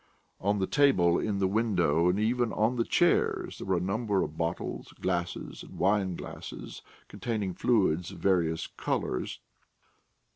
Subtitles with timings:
[0.39, 4.23] On the table, in the window, and even on the chairs, there were a number
[4.23, 9.41] of bottles, glasses, and wineglasses containing fluids of various colours.